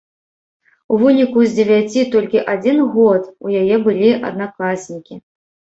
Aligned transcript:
У 0.95 0.97
выніку 1.01 1.43
з 1.45 1.51
дзевяці 1.59 2.01
толькі 2.15 2.41
адзін 2.55 2.77
год 2.97 3.21
у 3.47 3.55
яе 3.63 3.75
былі 3.87 4.11
аднакласнікі. 4.33 5.15